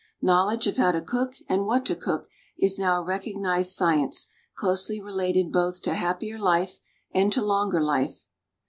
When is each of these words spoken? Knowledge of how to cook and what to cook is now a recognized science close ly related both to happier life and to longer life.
Knowledge 0.19 0.65
of 0.65 0.77
how 0.77 0.91
to 0.93 0.99
cook 1.03 1.35
and 1.47 1.67
what 1.67 1.85
to 1.85 1.95
cook 1.95 2.27
is 2.57 2.79
now 2.79 2.99
a 3.01 3.05
recognized 3.05 3.73
science 3.73 4.29
close 4.55 4.89
ly 4.89 4.97
related 4.99 5.51
both 5.51 5.83
to 5.83 5.93
happier 5.93 6.39
life 6.39 6.79
and 7.13 7.31
to 7.33 7.45
longer 7.45 7.83
life. 7.83 8.25